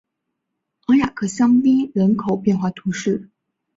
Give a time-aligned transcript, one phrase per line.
[0.87, 3.29] 昂雅克香槟人口变化图示